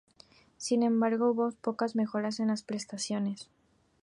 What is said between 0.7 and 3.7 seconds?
embargo, hubo pocas mejoras en las prestaciones.